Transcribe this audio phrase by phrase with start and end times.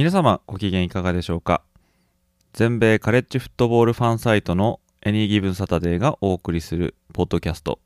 [0.00, 1.62] 皆様ご機嫌いかがでしょうか？
[2.54, 7.80] 全米カレッジフットボールファンサイトのエニーギブンサタデーがお送りするポッドキャスト。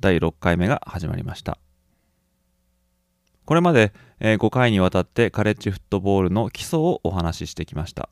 [0.00, 1.58] 第6回目が始まりました。
[3.44, 8.08] これまで5回にわたってカレッジフットボールの基礎をお話ししてきました。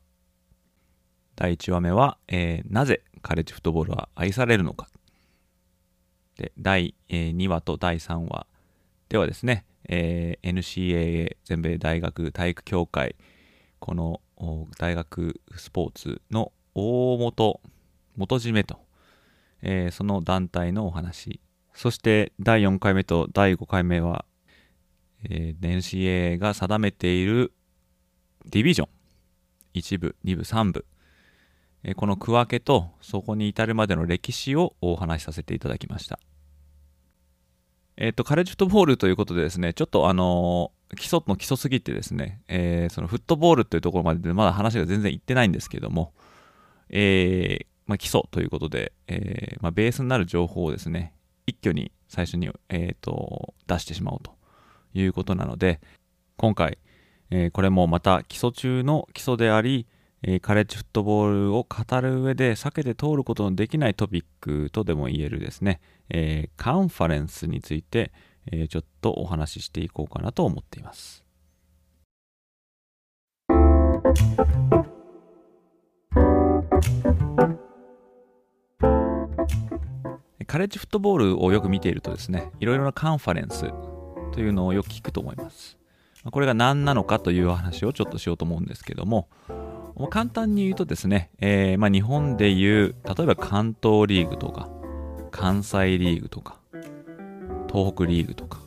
[1.34, 4.88] 第1話目は、えー、なぜカレッジフットボールは愛されるのか。
[6.36, 8.46] で第2話と第3話
[9.08, 13.16] ではですねえー、NCAA 全米大学体育協会
[13.78, 14.20] この
[14.78, 17.60] 大学スポーツの大元
[18.16, 18.78] 元締めと、
[19.62, 21.40] えー、その団体のお話。
[21.72, 24.24] そして第4回目と第5回目は、
[25.24, 27.52] えー、NCAA が定めている
[28.46, 28.88] ディビジョン。
[29.74, 30.84] 1部2部3部、
[31.84, 36.18] えー、この区分けとそこに至るまでの歴史をお話しさせていただきました。
[38.00, 46.12] えっ、ー、と、カレッジフットボールということでですね、ちょっとあのー、基礎の基礎すぎてですね、えー、そのフットボールというところまででまだ話が全然いってないんですけども、
[46.90, 51.12] えー、まあ、基礎ということで、えー、まあ、ベースになる情報をですね、
[51.46, 54.30] 一挙に最初に、えーと、出してしまおうと
[54.94, 55.80] いうことなので、
[56.36, 56.78] 今回、
[57.30, 59.88] えー、これもまた基礎中の基礎であり、
[60.22, 65.80] えカレッジフットボールを語る上で避けて通ることのできないトピックとでも言えるですね、
[66.10, 68.12] えー、カンファレンスについて、
[68.50, 71.24] えー、ちょっとお話ししていこうかなと思っています。
[80.46, 83.70] カレッジフットボールをよく見ているとですね、いろいろなカンファレンス
[84.32, 85.76] というのをよく聞くと思います。
[86.30, 89.28] これが何なのかという話をちょっとしようと思うんですけども、
[90.10, 94.70] 簡単に言うとですね、えー、まあ、日本でいう例えば関東リーグとか
[95.38, 96.56] 関西リーグとか
[97.72, 98.58] 東北リーグとか、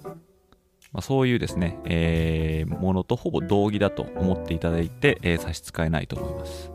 [0.93, 6.71] まあ、そういうですね、えー、ものとほぼ同義だと思っていただいて、えー、差し支えないと思います。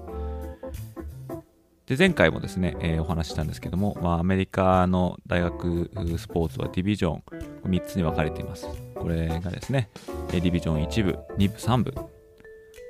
[1.86, 7.22] で前回もですね、えー、お話ししたんですけども、まあ、アメリカの大学スポーツはディビジョン
[7.64, 8.68] 3つに分かれています。
[8.96, 9.88] これがですね、
[10.30, 11.92] ディビジョン1部、2部、3部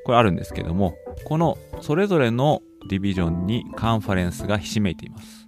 [0.04, 5.45] これあるんですけども、このそれぞれのディビジョンにカンファレンスがひしめいています。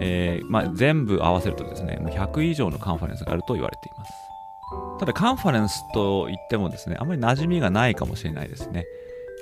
[0.00, 4.12] えー、まあ、全部合わせるとですね、100以上のカンファレンスがあると言われています。
[4.98, 8.86] ただカンファレンスと言ってもですね、あまり馴染みがないかもしれないですね。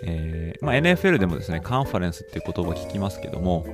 [0.05, 3.67] えー、まあ、NFL でもですね、カンファレンスっていう言葉を聞きますけども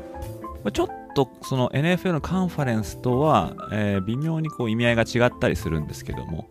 [0.65, 6.49] ま、ちょっとその NFL のカンファレンスとは、えー、微妙にこう意味合いが違ったりするんですけども、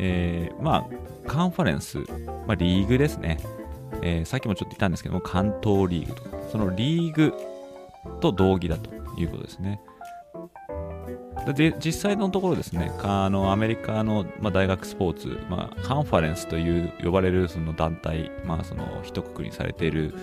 [0.00, 0.86] え、ま
[1.26, 1.98] あ、カンファレンス、
[2.46, 3.38] ま、リーグですね。
[4.02, 7.32] え、さっきもちょっと言ったんですけども、関東リーグとか、そのリーグ
[8.20, 9.80] と同義だということですね。
[11.52, 20.14] で実際のところですね、あのアメリカの、まあ、大学スポーツ、まあ、カンファレンスという呼ばれるその団体、まあ、その一括りにされている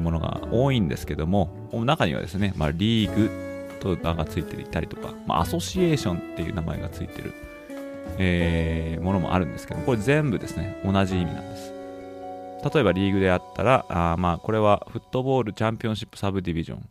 [0.00, 7.32] ものが多いんですけども、中にはですね、まあ、リーグと名がついていたりとか、ま、アソシエーションっていう名前がついている
[8.18, 11.72] えー、ものもあるんですけど、これ全部ですね、同じ意味なんです。
[12.74, 16.88] 例えばリーグであったら、あまあ、これはフットボールチャンピオンシップサブディビジョン。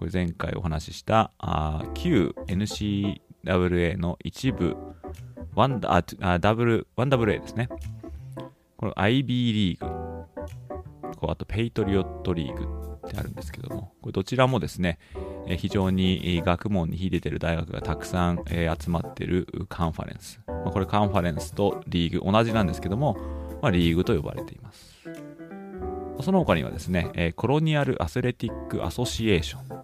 [0.00, 4.74] これ前回お話ししたあ旧 NCAA の一部、
[5.54, 7.68] ワンダあダブル 1WA ですね。
[8.78, 9.86] この IB リーグ、
[11.18, 12.64] こうあとペイトリオットリーグ
[13.06, 14.98] ってあるんですけども、これどちらもですね、
[15.46, 20.40] え非常に学問に秀でてる大学がたくさん、え集まってるカンファレンス。
[20.46, 23.18] まあ、これカンファレンスとリーグ同じなんですけども、
[23.60, 24.96] まあ、リーグと呼ばれています。
[26.22, 29.79] その他にはですね、コロニアルアスレティックアソシエーション。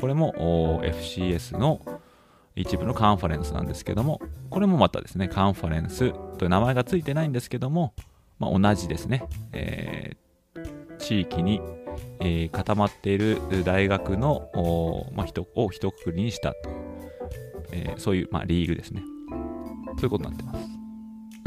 [0.00, 1.80] これも FCS の
[2.56, 7.94] 一部のカンファレンスなんですけども、これもまたですね、カンファレンスという名前がついてないんですけども、
[8.38, 11.60] まあ、同じですね、えー、地域に
[12.20, 16.76] えー、固まっている大学の、まあ、人を一括りにしたという、
[17.72, 19.02] えー、そういう、まあ、リーグですね。
[19.96, 20.60] そういうことになってます。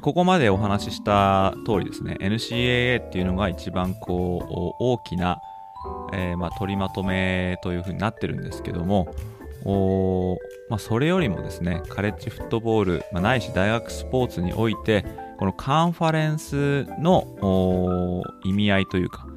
[0.01, 5.39] ここまでお話しした通りですね、NCAA っていうのが一番こう大きな、
[6.13, 9.13] えー、まあ、取りまとめというふうになってるんですけども、
[10.69, 15.06] まあ、それよりもですね、カレッジフットボール、まあ、ないし大学スポーツにおいて、
[15.39, 19.27] このカンファレンスの意味合いというか、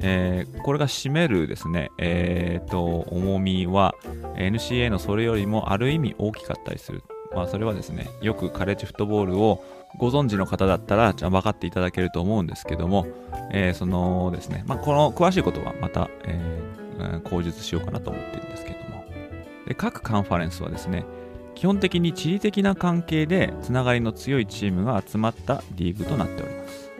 [0.00, 3.94] えー、これが占めるですね、えーと、重みは
[4.36, 7.02] NCA のそれよりもある意味大きかったりする。
[7.34, 9.62] まあ、それはですね、よくカレッジフットボールを
[9.96, 13.06] ご存知の方だったらじゃ分かっていただけると思うんですけども、
[13.52, 19.04] えー、そのですね、まあ、この詳しいことはまた、えー、口述しようかなと思ってるんですけども。
[19.66, 21.04] で各カンファレンスはですね
[21.54, 26.90] 基本的に地理的な関係でつながりの強いチームが集まったリーグとなっております。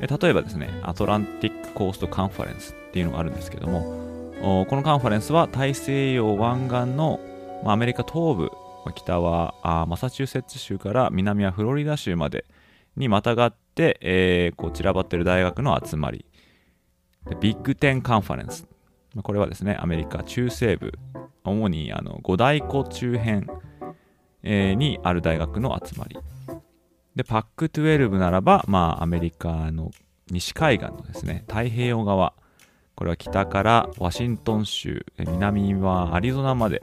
[0.00, 7.18] 例えばですねアトランティックコーストカンファレンスっていうのがあるんですけどもこのカンファレンスは大西洋湾岸の
[7.64, 8.52] アメリカ東部
[8.94, 12.44] 北はあマサチューセッツ州から南はフロリダ州まで
[12.96, 16.24] にまたがって、えー、こう散らばってる大学の集まり。
[17.40, 18.66] ビッグテンカンファレンス。
[19.22, 20.92] これはですねアメリカ中西部
[21.44, 23.46] 主にあの五大湖周辺、
[24.42, 26.16] えー、にある大学の集まり。
[27.16, 29.90] でパック12ならば、まあ、アメリカの
[30.30, 32.34] 西海岸のですね太平洋側。
[32.94, 36.82] これは北からワシントン州南はアリゾナまで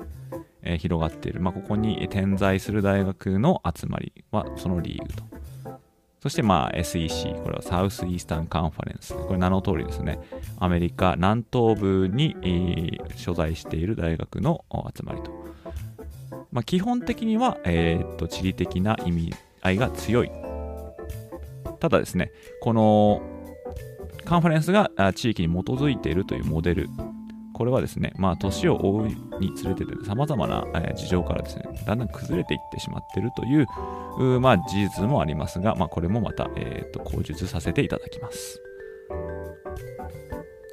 [0.66, 5.24] え広がっている、まあ、ここに点在する大学の集まりはそのリーグと。
[6.20, 9.14] そしてまあ SEC、これはサウスイースタンカンファレンス。
[9.14, 10.20] これ名の通りですね。
[10.58, 15.32] アメリカ南東部に、えー、所在している大学の集まりと。
[16.52, 20.32] まあ、基本的には、えー、っと地理的な意味合いが強い。
[21.80, 23.22] ただですね、この
[24.24, 26.90] カンファレンスが地域に基づいているというモデル
[27.56, 38.62] これはですね、まあ、年を追うにつれてさまざまな、え事情からですね、だんだん崩れていってしまっているという、まあ、事実もありますが、まあ、これもまた、えーと、口述させていただきます。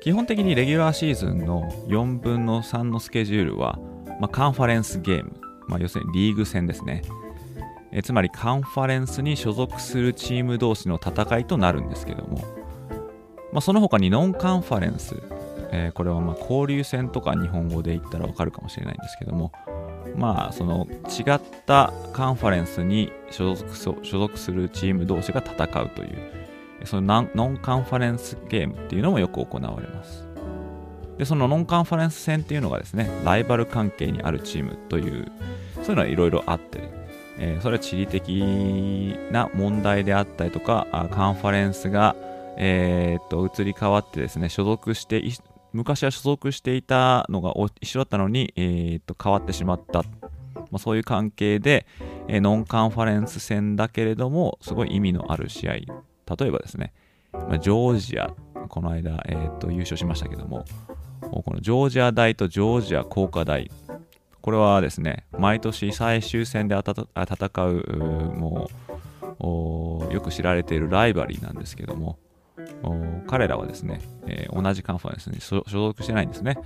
[0.03, 3.79] 基本的にレギュラーシーズンの4分の3のスケジュールは、
[4.19, 5.37] まあ、カンファレンスゲーム、
[5.69, 7.03] まあ、要するにリーグ戦ですね。
[7.93, 12.39] えつまりカンファレンスに所属するチーム同士の戦いとなるんですけども、
[13.53, 15.15] まあ、その他にノンカンファレンス、
[15.73, 19.53] えー、これはま交流戦とか日本語で言ったらわかるかもしれないんですけども、
[20.17, 26.19] まあ、その違ったカンファレンスに所属所属するチーム同士が戦うという、
[26.85, 30.27] そのノンカンファレンスゲームっていうのもよく行われます。
[31.17, 35.33] で、そのノンカンファレンス戦っていうのがですね、ライバル関係にあるチームという、
[35.77, 36.81] そういうのはいろいろあって、
[37.39, 42.15] えー、それは地理的な問題であったりとか、カンファレンスが、
[42.59, 45.19] えー、っと移り変わってですね、所属して
[45.73, 50.09] 昔は所属していたのが一緒だったのに、えー、と変わってしまった、ま
[50.75, 51.87] あ、そういう関係で、
[52.29, 55.73] えー、ノンカンファレンス戦だけれどもすごい意味のある試合。
[55.73, 55.87] 例
[56.47, 56.93] えばですね、
[57.33, 58.35] まあ、ジョージア
[58.69, 60.65] この間、えー、と優勝しましたけども
[61.21, 63.71] このジョージア大とジョージア工科大。
[64.41, 67.05] これはですね毎年最終戦で戦
[67.65, 67.75] う
[68.37, 68.69] も
[70.11, 72.19] うよく知られているライバリーなんですけども
[73.27, 76.59] 彼らはですね、えー、同じカンファレンスに所属してないんですね。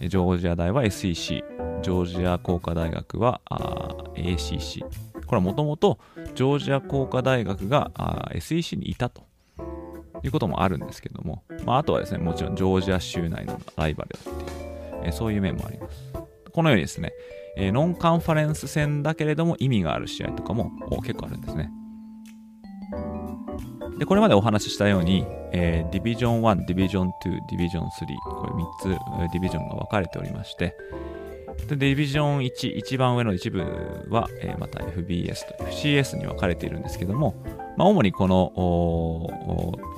[0.00, 3.40] ジョージア大は SEC、ジョージア工科大学は
[4.14, 4.84] ACC。
[5.26, 5.98] これはもともと
[6.34, 7.90] ジョージア工科大学が
[8.34, 9.24] SEC にいたと
[10.22, 14.44] いうこともあるんですけども、まあ、あとはですね、もちろんジョージア州内のライバルだって
[14.98, 16.12] いう、え、そういう面もあります。
[16.52, 17.12] このようにですね、
[17.56, 20.70] えー、ノンカンファレンス戦だけれども意味がある試合とかも
[21.02, 21.70] 結構あるんですね。
[23.98, 27.12] で、これまでお話ししたように、えー、ディビジョン1、ディビジョン2、
[27.48, 27.88] ディビジョン3、
[28.24, 28.98] これ3
[29.28, 30.76] つディビジョンが分かれておりまして、
[31.68, 33.60] でディビジョン1、一番上の一部
[34.10, 37.34] は、えー、また FBS と FCS に分かれているんですけども、
[37.76, 38.52] まあ、主にこの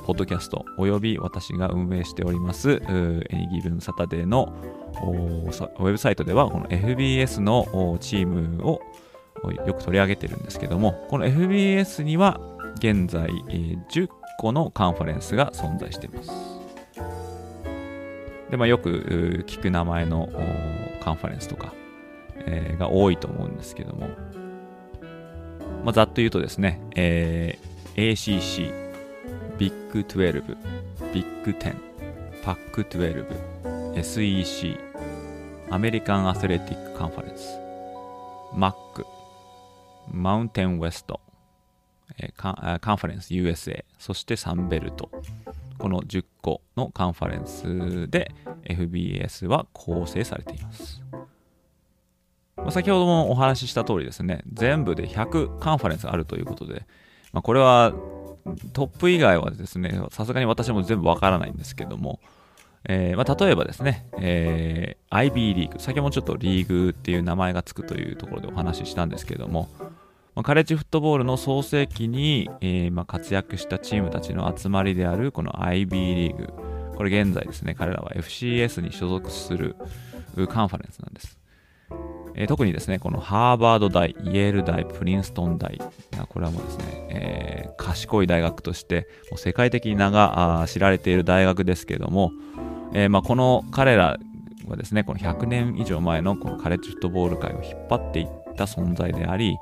[0.06, 4.54] ポッドキャストおよび私が運営しておりますエニギブンサタデーの
[5.02, 8.80] ウェブサイトではこの FBS のチームを
[9.66, 12.40] よく取り上げているんですけどもこの FBS には
[12.76, 16.30] 現在、えー、10個のカンファレンスが存在しています。
[18.50, 20.28] で、まあ、よく聞く名前の
[21.00, 21.72] カンファレンスとか、
[22.46, 24.08] えー、が多いと思うんですけども、
[25.84, 28.72] まあ、ざっと言うとですね、えー、ACC、
[29.58, 30.56] ビッグ12、
[31.12, 31.76] ビッグ10、
[32.44, 33.24] パック12、
[33.96, 34.78] SEC、
[35.70, 37.58] アメリカンアスレティックカンファレンス、
[38.54, 39.04] MAC、
[40.08, 41.20] マウンテンウェスト、
[42.36, 45.10] カンファレンス USA、そしてサンベルト。
[45.78, 48.32] この10個のカンファレンスで
[48.64, 51.02] FBS は構成されています。
[52.56, 56.86] ま先ほどもお話しした通りですね、全部で100カンファレンスあるということで、
[57.32, 57.92] まあ、これは
[58.72, 62.20] トップ以外はですね、さすがに私も全部わからないんですけども、
[62.88, 69.68] えーまあ、例えばですね、えー、IB リーグ、先ほどもちょっとリーグっていう名前がつくというところでお話ししたんですけども、
[70.36, 76.52] まあ、カレッジフットボールの創世期に、えーまあ、活躍したチームたちの集まりであるこの IB リーグ、
[76.94, 79.76] これ現在ですね、彼らは FCS に所属する
[80.50, 81.38] カンファレンスなんです。
[82.34, 85.80] えー、特にですね、このハーバード大、イェール大、プリンストン大、
[86.28, 92.32] これはもうですね、えー、賢い大学として、もう世界的に名が知られている大学ですけれども、
[92.92, 94.18] えー、まあ、この彼ら
[94.68, 99.56] はですね、この100年以上前のこのカレッジフットボール界を引っ張っていった存在であり、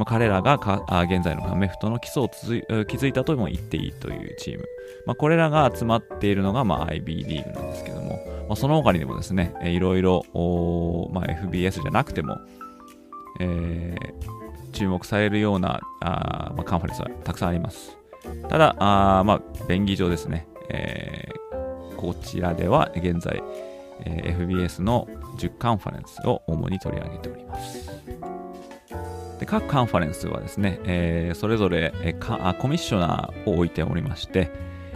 [0.00, 2.28] まあ、彼らがかあ現在のアメフトの基礎を
[2.86, 4.64] 築いたとも言っていいというチーム、
[5.04, 10.24] まあ、これらが集まっているのが、まあ、IB リーグなんですけども、まあ、その他にでもですね、いろいろ、
[11.12, 12.38] まあ、FBS じゃなくても、
[13.40, 17.94] えー、注目されるようなあ、まあ、カンファレンスはたくさんあります。
[18.48, 23.42] ただ、あまあ、便宜上ですね、えー、こちらでは現在、
[24.06, 27.90] えー、FBS の10カンファレンスを主に取り上げております。
[29.40, 34.50] で各カンファレンスはですね、えー、それぞれ、えー、コミッショナーを置いておりまして、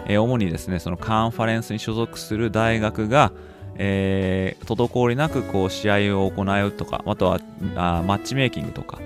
[0.07, 3.33] えー、主にですね、そのカンファレンスに所属する大学が、
[3.77, 7.41] えー、滞りなくこう試合を行うとか、あとは
[7.75, 9.01] あマッチメイキングとか、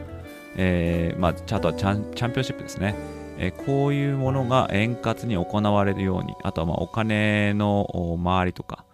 [0.57, 2.97] えーまあ、あとはチャンチャンピオンシップですね、
[3.39, 7.87] えー、こういうものが円滑に行われるように、あとはまあお金の
[8.19, 8.85] 周りとか、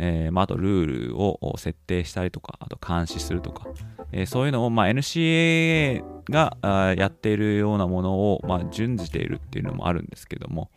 [0.00, 3.66] えーまあ、あとルールを設定したりとか、あと監視するとか、
[4.12, 6.56] えー、そういうのを、まあ、NCAA が
[6.96, 10.70] やっているようなものを、まあ、順次ているっていうのもあるんですけども、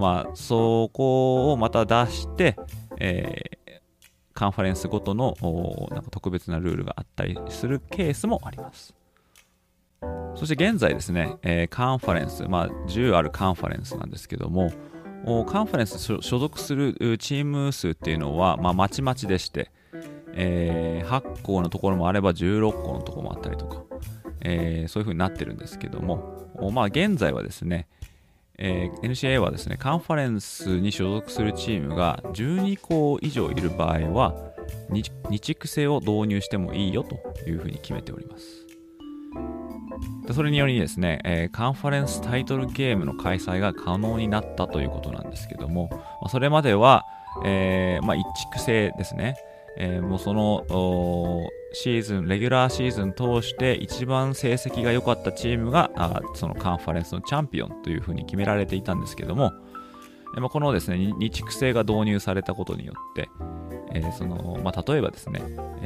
[0.00, 2.56] まあ、そこをまた出して、
[2.98, 3.80] えー、
[4.32, 5.36] カンファレンスごとの
[5.90, 8.94] なんか特別なルールがあったりするケースもあります。
[10.34, 14.72] そして現在ですね、えー、カンファレンス、まあ、10あるカンファレンスなんですけども、
[15.24, 19.70] カンファレンス所属するチーム数っていうのは、まあ、まちまちでして、
[20.32, 23.82] えー、8校のところもあれば16校のところもあったりとか、
[24.42, 27.88] えー、そういう風になってるんですけども、まあ、現在はですね、
[28.58, 34.34] えー、NCA はですね、カンファレンスに所属するチームが12校以上いる場合は、
[34.90, 37.16] 二畜制を導入してもいいよと
[37.48, 38.63] いうふうに決めております。
[40.26, 45.90] でそれによりですね、えー、カンファレンスタイトルゲームの開催が可能になったということなんですけども、
[46.22, 47.04] ま、それまでは、
[47.44, 49.36] えーまあ、一畜制ですね、
[49.76, 50.64] えー、もうその
[51.74, 59.52] シーズン、レギュラーシーズン通して一番成績が良かったチームがあそのカンファレンスのチャンピオンというふうに決められていたんですけども、
[60.36, 63.28] え、まあ、このですね、二地区制が導入されたことによって、
[63.92, 65.42] えー、そのまあ、例えばですね、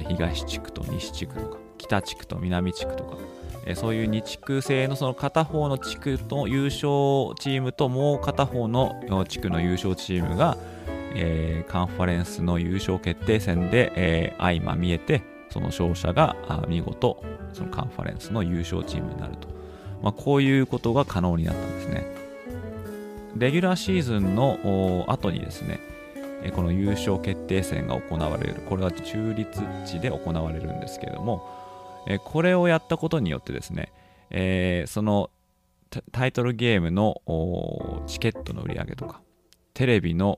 [0.09, 3.17] 東地区と西地区とか、北地区と南地区とか、
[3.65, 10.57] えそういう二地区制のその片方の地区と優勝チームともう片方の地区の優勝チームが、
[11.15, 16.37] えー、カンファレンスの優勝決定戦で、えー、相まみえて、その勝者が
[16.69, 19.49] 見事、そのカンファレンスの優勝チームになると。
[20.03, 22.07] まあ、こういうことが可能になったんですね。
[23.37, 25.81] レギュラーシーズンの後にですね、
[26.55, 28.63] この優勝決定戦が行われる。
[28.69, 31.68] これは中立地で行われるんですけれども、
[32.09, 33.93] えこれをやったことによってですね、
[34.31, 35.31] えー、その
[36.11, 37.23] タイトルゲームの
[38.07, 39.21] チケットの売り上げとか、
[39.75, 40.37] テレビの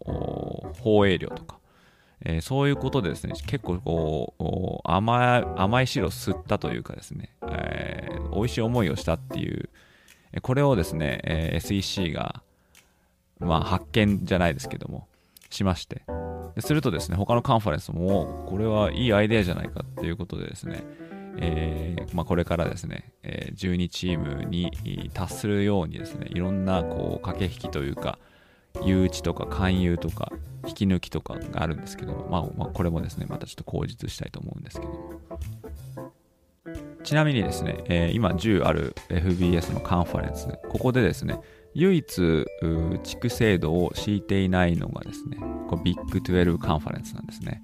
[0.80, 1.58] 放映料とか、
[2.24, 9.70] えー、そういうことでですね、結構こう甘い甘い汁を吸ったというかですね、えー、美味しい思いをしたっていう、
[10.42, 12.42] これをですね、えー、SEC が、
[13.38, 15.06] まあ、発見じゃないですけども、
[15.50, 16.02] しまして、
[16.56, 20.84] でするとですね、他のカンファレンスも、これはいいアイデアじゃないかっていうことでですね、
[21.40, 28.18] えーまあ、これからですね、え、12チームに達するようにですね、いろんなこう駆け引きというか、
[28.84, 30.32] 誘致とか勧誘とか
[30.66, 35.20] 引き抜きとかがあるんですけども、まあ、まあ、これもですね、またちょっと口実したいと思うんですけども。
[37.02, 41.40] ちなみにですね、えー、今10ある FBS のカンファレンス、ここでですね、
[41.74, 42.46] 唯一
[43.02, 47.62] 地区制度を敷いていないのがですね、こビッグ12カンファレンスなんですね。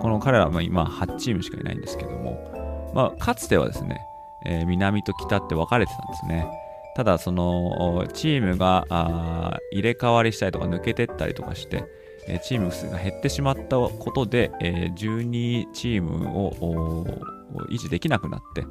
[0.00, 2.57] この彼らは今8チームしかいないんですけども、
[2.94, 4.00] まあ、かつてはですね、
[4.44, 6.46] えー、南と北って分かれてたんですね。
[6.98, 8.84] ただそのチームが
[9.70, 11.84] 入れ替わりしたりとか抜けてったりとかして
[12.42, 14.50] チーム数が減ってしまったことで
[14.96, 17.06] 12チームを
[17.70, 18.66] 維持できなくなって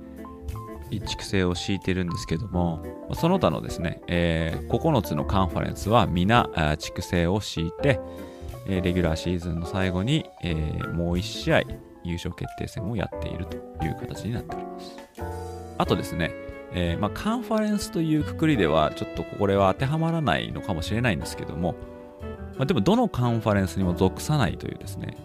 [1.07, 2.83] 畜生を敷いてるんですけども
[3.15, 8.01] その他のですね、え、9つのカンファレンスは皆畜生を敷いて
[8.67, 10.53] レギュラーシーズンの最後に、え、
[10.93, 11.61] もう1試合
[12.07, 14.95] 優勝決定戦をやっているという形になっております
[15.77, 16.31] あとですね
[16.73, 21.75] えー、まあ、カンファレンスというくくりではちょっとこれは当てはまらないのかもしれないんですけども、
[22.57, 25.17] まあ、でもどのカンファレンスにも属さないというですね、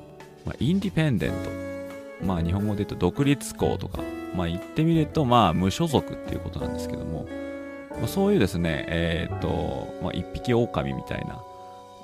[0.47, 1.33] まあ、インディペンデン
[2.21, 4.03] ト、まあ、日本語で言うと独立校とか、
[4.35, 7.27] まあ、言ってみると、まあ、無所属っていうことなんですけども、
[7.91, 11.43] まあ、そういうですね、えっ、と、まあ、一匹狼みたいな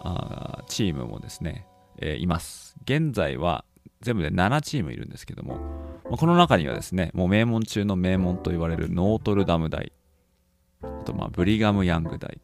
[0.01, 1.67] あチームもですね、
[1.99, 2.77] えー、います。
[2.85, 3.65] 現在は
[4.01, 5.57] 全部で7チームいるんですけども、
[6.05, 9.93] まあ、この中にはですね、もう名門中の名門と言われるノートルダム大、
[10.83, 12.41] あとまあブリガム・ヤング大、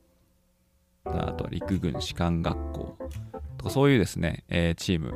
[1.05, 2.99] あとは陸軍士官学校
[3.59, 5.15] とかそういうですね、えー、チーム、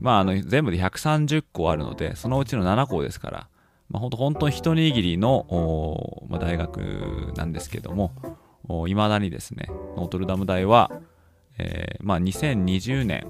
[0.00, 3.48] まあ、あの全部で130校あるので、そのうちの7校ですから、
[3.90, 8.12] まあ、本当本当に一握りの、まあ、大学なんですけども、
[8.88, 10.90] いまだにですね、ノートルダム大は、
[11.58, 13.26] えーまあ、2020年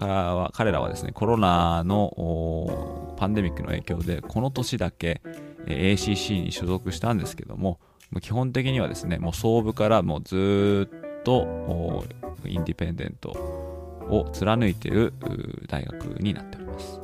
[0.00, 5.20] からは彼らはですねコロナのパンデミックの影響でこの年だけ
[5.66, 7.78] ACC に所属したんですけども
[8.22, 10.90] 基本的にはですねもう総部からもうず
[11.20, 12.06] っと
[12.46, 15.12] インディペンデントを貫いている
[15.68, 17.00] 大学になっております。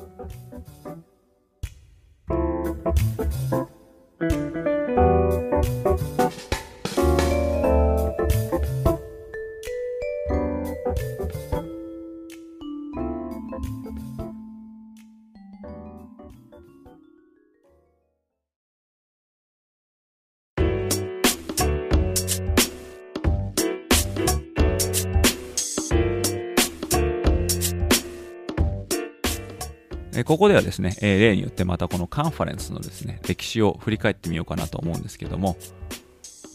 [30.27, 35.57] ここではですね、え例によってまたこのカンファレンスのですね、歴史を振り返ってみようかなと思うんですけども、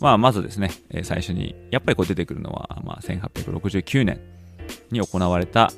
[0.01, 4.19] まあ、まずですね、え最初に、やっぱりこう出てくるのは、まあ、1869年
[4.91, 5.71] に行われた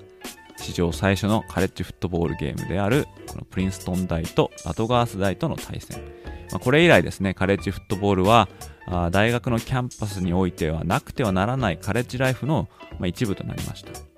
[0.58, 6.02] 史上最初のカレッジフットボールゲームである、このプリンストン大とラトガース大との対戦。
[6.52, 8.50] まあ、これ以来ですね、カレッジフットボールは、
[8.88, 12.70] あ大学のキャンパスにおいてはなくてはならないカレッジライフの、
[13.00, 14.13] ま、一部となりました。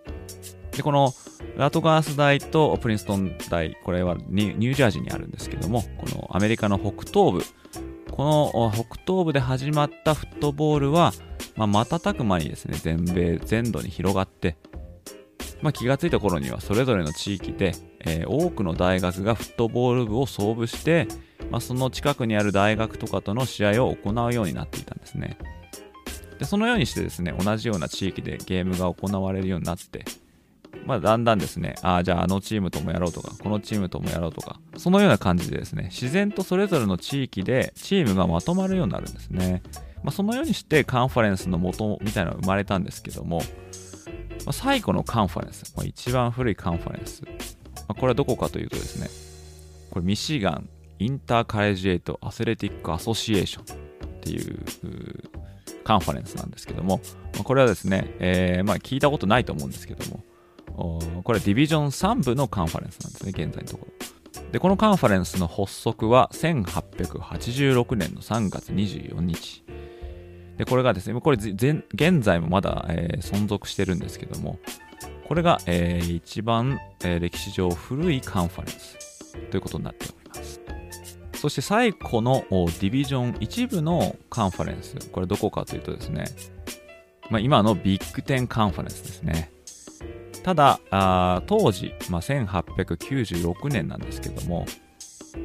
[0.75, 1.13] で、この
[1.57, 7.43] ラトガース大とプリンストン大、これはニュージャージーにあるんですけども、このアメリカの北東部、
[8.11, 11.13] この北東部で始まったフットボールは、
[11.55, 14.57] まあ、瞬く間にですね、全米全土に広がって、
[15.61, 21.07] まあ、気がついた頃にはそれぞれの地域で、えー、多くの大学がフットボール部を創部して、
[21.49, 25.37] まあ、その近くにある大学とかとの試合を行うようになっていたんですね。
[26.39, 30.03] でそのようにしてですね、同じような地域でゲームが行われるようになって、
[30.85, 39.63] まあ、だんだんですね、ああ、じゃああのチームともやろうとか、このチームともやろうとか、そのような感じでですね、自然とそれぞれの地域でチームがまとまるようになるんですね。
[40.03, 43.43] まあ、そのようにしてカンファレンスの元みたいなのが生まれたんですけども、ま
[44.47, 47.29] あ、最古のカンファレンス、まあ、一番古いカンファレンス、ま
[47.87, 49.09] あ、これはどこかというとですね、
[49.89, 50.69] これミシガン
[50.99, 54.59] インターカレジエイトアスレティックアソシエーションっていう
[55.83, 57.01] カンファレンスなんですけども、
[57.37, 60.23] ま、これはですね、えー、まあ聞いたことないと思うんですけども、
[60.73, 60.99] こ
[61.33, 64.51] れはディビジョン3部のカンファレンスなんですね、現在のところ。
[64.51, 69.63] で、このカンファレンスの発足は1886年の3月24日。
[70.57, 71.83] で、これがですね、これ現
[72.21, 74.59] 在もまだ、えー、存続してるんですけども、
[75.27, 80.61] これが、えー、一番、えー、歴史上古いカンファレンスということになっております。
[81.33, 86.25] そして最古のディビジョン1部のカンファレンス、これどこかというとですね、
[87.29, 89.51] まあ、今のビッグテンカンファレンスですね。
[90.45, 90.79] ただ、
[91.47, 94.67] 当時、まあ、1896年なんですけども、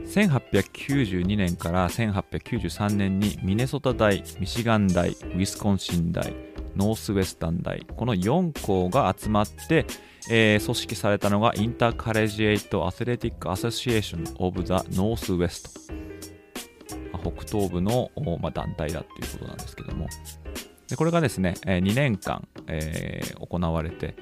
[0.04, 6.34] 1892年から1893年にミネソタ大、ミシガン大、ウィスコンシン大、
[6.76, 9.86] ノースウェスタン大、この4校が集まって、
[10.30, 15.70] えー、組織されたのが Intercollegiate Athletic Association of the Northwest。
[17.22, 18.10] 北東部の、
[18.42, 20.08] まあ、団体だっていうことなんですけども。
[20.88, 24.14] でこれがですね、えー、2年間、えー、行われて、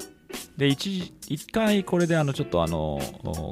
[0.57, 3.01] で一一回これであのちょっとあの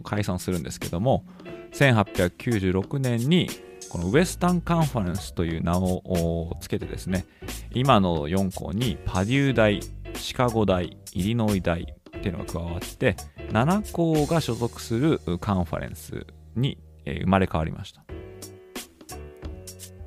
[0.05, 1.25] 解散するんですけども
[1.73, 3.49] 1896年に
[3.89, 7.27] このウエスタンカンファレンスという名をつけてですね
[7.73, 9.81] 今の4校にパデュー大
[10.15, 13.17] シカゴ大イリノイ大っていうのが加わって
[13.51, 18.03] 7校が所属するカンファレンスに生まれ変わりました。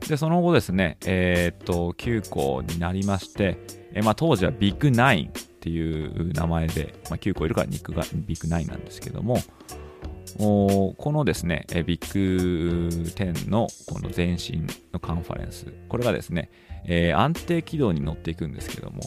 [0.08, 3.60] でその後ですねえー、っと9校になりまして
[3.94, 9.40] えまあ、当時はビッグナインっていう名前で、まあ、9個いるから肉がビッグ9なんですけども、
[10.38, 16.50] このですね、ビッグ10のこの前身のカンファレンス、これがですね、
[16.86, 19.02] えー、安定軌道に乗っていくんですけども、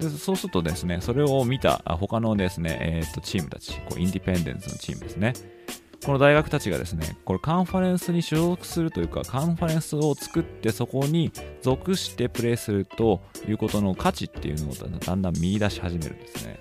[0.00, 5.34] でそうするとですね、それを見た他のですね、えー、とチームたち、こうインディペンデンスのチームですね、
[6.04, 16.58] この大学たちがですね、これカンファレンスに所属するというか、カンファレンスを作ってそこに属してプレーするということの価値っていうのをだんだん見出し始めるんですね。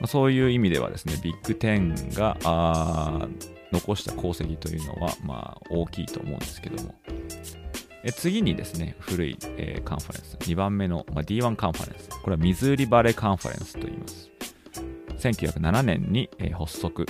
[0.00, 3.28] まあ、そういう意味ではですね、ビッグ10が
[3.72, 6.94] 残した功績というのは、まあ、大きいと思うんですけども。
[8.04, 12.08] え次にですね、古い、えー、カンファレンス、2番目の、まあ、D1 カンファレンス。
[12.08, 14.30] これはミズーリバレーカンファレンスと言います。
[15.18, 17.04] 1907年に、え、発足。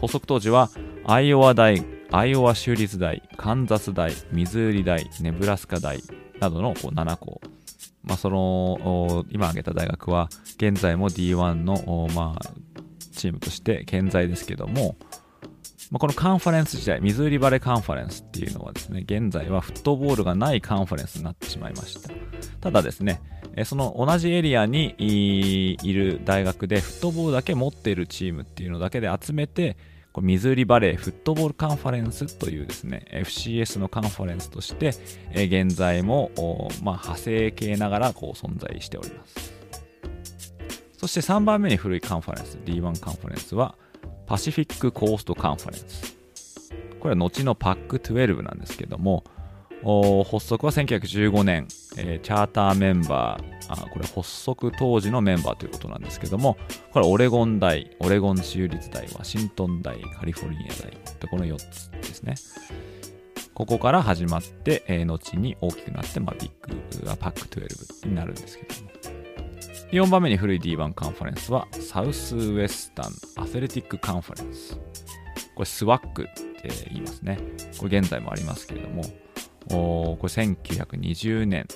[0.00, 0.70] 発足当時は、
[1.06, 6.00] アイオワ大、アイオワ州立大、カンザス大、ミズーリ大、ネブラスカ大
[6.40, 7.40] などのこう7校。
[8.04, 12.54] まあ、その、今挙げた大学は、現在も D1 の、まあ、
[13.12, 14.96] チームとして健在ですけども、
[15.90, 22.10] まあ、このカンファレンス時代、ミズーリバレカンファレンスっていうのはですね、現在はフットボールがないカンファレンスになってしまいました。
[22.60, 23.20] ただですね、
[23.64, 29.76] その同じエリアにいる大学でフットボールだけ持っているチームっていうのだけで集めて、
[30.12, 34.92] こミズーリバレーフットボールカンファレンスというですね、FCS のカンファレンスとして、
[35.32, 36.30] え現在も、
[36.82, 39.52] まあ、派生系ながらこう存在しております。
[40.96, 43.74] そして3番目に古いカンファレンス、D1 カンファレンスは、
[44.26, 46.16] パシフィックコーストカンファレンス。
[46.98, 49.22] これは後のパック12なんですけども、
[50.24, 56.56] 発足は1915年、えー、チャーターメンバーあ、これ発足当時のメンバーということなんですけども、
[56.92, 62.34] これオレゴン大、オレゴン州立大、ワシントン大、カリフォルニア大とこの4つですね。
[63.54, 68.90] ここから始まって、えー、後に大きくなって、まあ、ビッグ、パック12になるんですけども。
[69.92, 74.74] 4番目に古い D1 カンファレンスはサウスウエスタンアスレティックカンファレンス。
[75.54, 76.26] これスワックっ
[76.60, 77.38] て言いますね。
[77.78, 79.02] これ現在もありますけれども、
[79.70, 81.66] おこれ1920年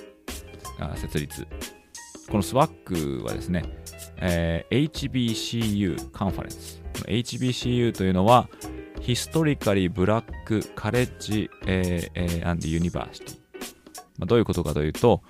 [0.95, 1.47] 設立。
[2.29, 3.63] このスワックはですね、
[4.17, 6.81] えー、HBCU カンファレンス。
[7.05, 8.49] HBCU というのは、
[9.01, 13.39] Historically Black College、えー、and University。
[14.17, 15.21] まあ、どういうことかというと、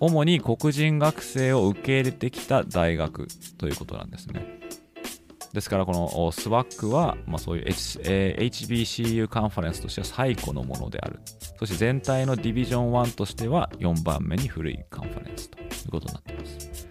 [0.00, 3.26] 主に黒人学生を受け入れてきた大学
[3.58, 4.60] ということなんですね。
[5.54, 11.20] ですから、このスワックは、まあ、そういう、H えー、HBCU カンファレンスとしては最古のものである。
[11.60, 16.88] そして全体のディビジョン1としては4番目に古いカンファレンスということになっています。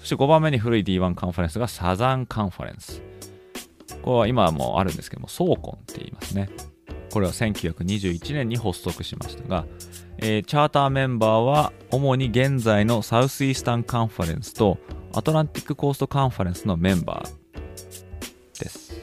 [0.00, 3.02] そして5番目に古い D1 カンファレンスがサザンカンファレンス。
[4.00, 6.48] これは今もあるんですけども、ソーコンって言いますね。
[7.12, 9.66] これは1921年に発足しましたが、
[10.18, 14.78] えー、チャーターメンバーは主に現在のサウスイースタンカンファレンスと
[15.16, 19.00] アトランティックコーストカンファレンスのメンバーです。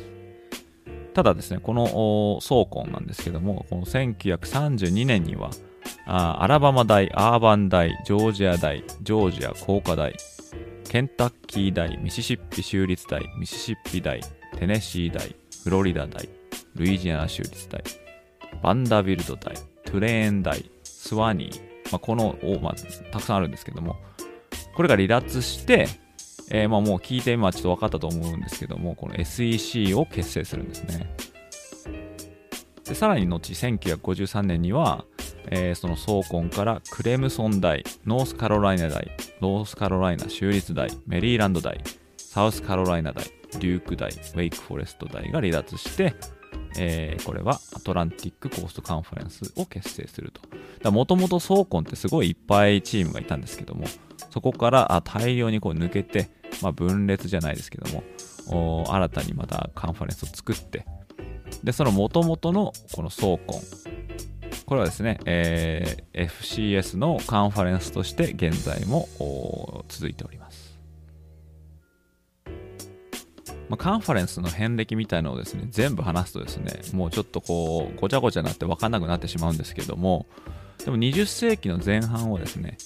[1.14, 5.52] ただですね、この SoCon なんですけども、この1932年には
[6.06, 10.14] あアラバマ大、オーバーン大、ジョージア大、ジョージア工科大、
[10.90, 14.20] ケンタッキー大、ミシシッピ州立大、ミシシッピ大、
[14.58, 16.28] テネシー大、フロリダ大、
[16.76, 17.82] ルイジアナ州立大、
[18.62, 22.76] バンダービルト大、トゥレーン大、スワニー、まあ、この、まあ、
[23.12, 23.96] たくさんあるんですけども、
[24.82, 25.88] これが離脱して、
[26.50, 31.16] えー、まあもう聞いて今ちょっと分かったと思うんですけども、この SEC を結成するんですね。
[32.84, 35.06] でさらに後、1953年には、
[35.52, 41.80] えー、その SoCon からクレムソン大、ノースカロライナ大、ノースカロライナ州立大、メリーランド大、
[42.18, 46.16] サウスカロライナ大、デューク大、ウェイクフォレスト大が離脱して、
[46.78, 50.32] えー、これはアトランティックコーストカンファレンスを結成する
[50.82, 50.92] と。
[50.92, 53.86] もともとソーコンってすごいいっぱいチームがいたんですけども、
[54.32, 56.30] そこから大量にこう抜けて、
[56.62, 57.92] まあ、分裂じゃないですけど
[58.48, 60.86] も、新たにまたカンファレンスを作って、
[61.64, 63.62] で、そのもともとのこのソーコン、
[64.66, 70.71] これはですね、えー、FCS のカンファレンスとして現在も続いております。
[73.72, 80.26] まあ、カンファレンスの遍歴みたいのをですね、全部話すとですね、もうちょっとこう、ごちゃごちゃになって分かんなくなってしまうんですけども、
[80.84, 82.78] でも20世紀の前半はですね、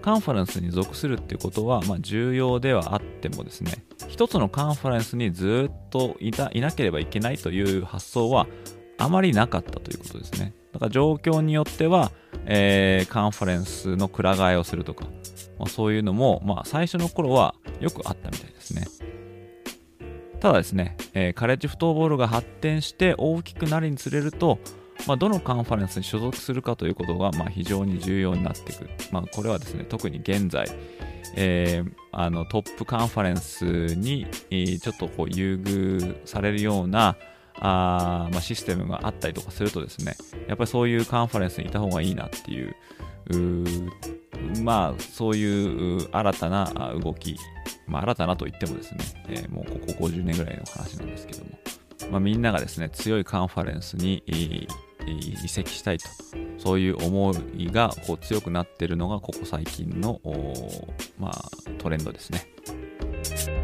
[0.00, 8.46] カンファレンスに属するっていうことは、まあ、重要ではあってもですね、一つのカンファレンスにずっといたいなければいけないという発想は
[8.96, 10.54] あまりなかったということですね。
[10.72, 12.12] だから状況によっては、
[12.46, 15.04] えー、カンファレンスのくら替えをするとか、
[15.58, 18.86] まあ、そういうのも、まあ、最初の頃はよくあったみたいですね。
[20.40, 24.58] ただですね、えー、カレッジフットボールが発展して大きくなるにつれると、
[25.06, 28.90] まあ、どのカンファレンスに所属するかということが、まあ、非常に重要になってくる。
[29.12, 30.66] まあ、これはですね、特に現在、
[31.36, 37.16] えー、あのトップカンファレンスに、えー、ちょっとこう優遇されるような
[37.58, 40.16] あ、まあ、システムがあったりとかするとですね、
[40.48, 42.74] やっぱりそういうカンファレンスにいた方がいいなっていう、
[43.30, 47.36] うまあ、そういう新たな動き
[47.90, 48.98] まあ、新たなといってもですね、
[49.28, 51.50] えー、もうここ50年ぐらいの話なんですけども、
[52.10, 54.22] まあ、みんながですね、強いカンファレンスに
[55.06, 56.08] 移籍したいと、
[56.58, 60.20] そういう思いがこう強くなっているのが、ここ最近の、
[61.18, 63.59] まあ、トレンドですね。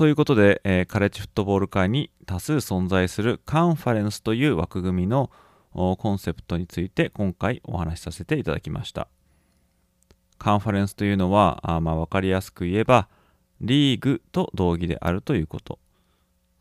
[0.00, 5.30] ということで、えー、カレッジフットボール界に多数存在するカンファレンスという枠組みの
[5.74, 9.08] コンセプトについて今回お話しさせていただきました。
[10.38, 13.08] カンファレンスというのは、あまあ、分かりやすく言えば、
[13.60, 15.78] リーグと同義であるということ。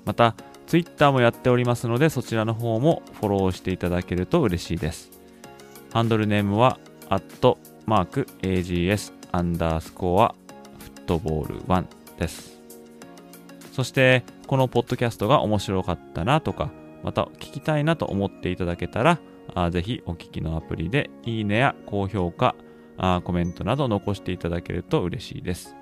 [0.05, 0.35] また、
[0.67, 5.12] Twitter もやっておりますので、そちらの方もフォローしていただけると嬉しいです。
[5.93, 10.33] ハンドルネームは、アットマーク AGS アンダースコア
[10.79, 11.85] フットボール1
[12.17, 12.59] です。
[13.71, 16.71] そして、このポッドキャストが面白かったなとか、
[17.03, 19.19] また聞きたいなと思っていただけたら、
[19.53, 22.55] あぜひお聞きのアプリでいいねや高評価
[22.97, 25.75] あ、コメントなど残していただけると嬉しいです。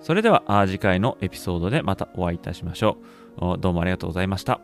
[0.00, 2.98] それでは次回のエピソードでまたお会いいたしましょ
[3.36, 3.58] う。
[3.60, 4.60] どうもありがとうございました。